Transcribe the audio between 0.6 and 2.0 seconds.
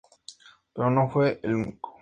Pero no fue el único.